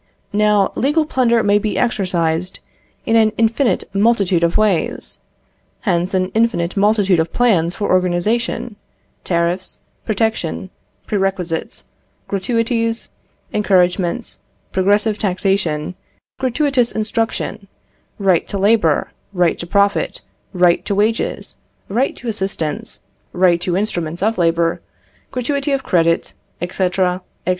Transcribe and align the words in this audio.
Now, 0.33 0.71
legal 0.73 1.05
plunder 1.05 1.43
may 1.43 1.59
be 1.59 1.77
exercised 1.77 2.59
in 3.05 3.15
an 3.15 3.31
infinite 3.37 3.83
multitude 3.93 4.41
of 4.43 4.57
ways. 4.57 5.19
Hence 5.81 6.13
come 6.13 6.23
an 6.23 6.31
infinite 6.33 6.75
multitude 6.75 7.19
of 7.19 7.31
plans 7.31 7.75
for 7.75 7.91
organisation; 7.91 8.77
tariffs, 9.23 9.77
protection, 10.03 10.71
perquisites, 11.05 11.83
gratuities, 12.27 13.09
encouragements, 13.53 14.39
progressive 14.71 15.19
taxation, 15.19 15.93
gratuitous 16.39 16.91
instruction, 16.91 17.67
right 18.17 18.47
to 18.47 18.57
labour, 18.57 19.11
right 19.33 19.59
to 19.59 19.67
profit, 19.67 20.21
right 20.51 20.83
to 20.83 20.95
wages, 20.95 21.57
right 21.89 22.15
to 22.15 22.27
assistance, 22.27 23.01
right 23.33 23.61
to 23.61 23.77
instruments 23.77 24.23
of 24.23 24.39
labour, 24.39 24.81
gratuity 25.29 25.71
of 25.71 25.83
credit, 25.83 26.33
&c., 26.59 26.89
&c. 26.89 27.19